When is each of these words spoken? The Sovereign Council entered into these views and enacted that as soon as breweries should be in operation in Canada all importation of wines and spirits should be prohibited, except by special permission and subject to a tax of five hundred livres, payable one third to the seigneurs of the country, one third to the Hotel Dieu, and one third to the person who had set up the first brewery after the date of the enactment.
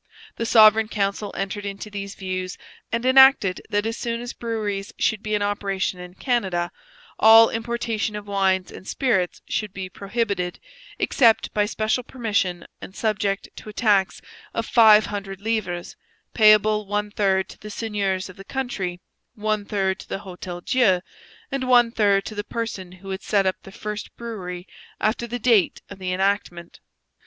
The 0.37 0.47
Sovereign 0.47 0.87
Council 0.87 1.31
entered 1.37 1.63
into 1.63 1.91
these 1.91 2.15
views 2.15 2.57
and 2.91 3.05
enacted 3.05 3.61
that 3.69 3.85
as 3.85 3.99
soon 3.99 4.19
as 4.19 4.33
breweries 4.33 4.91
should 4.97 5.21
be 5.21 5.35
in 5.35 5.43
operation 5.43 5.99
in 5.99 6.15
Canada 6.15 6.71
all 7.19 7.51
importation 7.51 8.15
of 8.15 8.25
wines 8.25 8.71
and 8.71 8.87
spirits 8.87 9.43
should 9.47 9.75
be 9.75 9.89
prohibited, 9.89 10.59
except 10.97 11.53
by 11.53 11.67
special 11.67 12.01
permission 12.01 12.65
and 12.81 12.95
subject 12.95 13.47
to 13.57 13.69
a 13.69 13.73
tax 13.73 14.23
of 14.55 14.65
five 14.65 15.05
hundred 15.05 15.39
livres, 15.39 15.95
payable 16.33 16.87
one 16.87 17.11
third 17.11 17.47
to 17.49 17.59
the 17.59 17.69
seigneurs 17.69 18.27
of 18.27 18.37
the 18.37 18.43
country, 18.43 18.99
one 19.35 19.65
third 19.65 19.99
to 19.99 20.09
the 20.09 20.19
Hotel 20.25 20.61
Dieu, 20.61 21.01
and 21.51 21.65
one 21.69 21.91
third 21.91 22.25
to 22.25 22.33
the 22.33 22.43
person 22.43 22.91
who 22.91 23.11
had 23.11 23.21
set 23.21 23.45
up 23.45 23.57
the 23.61 23.71
first 23.71 24.17
brewery 24.17 24.67
after 24.99 25.27
the 25.27 25.37
date 25.37 25.83
of 25.91 25.99
the 25.99 26.11
enactment. 26.11 26.79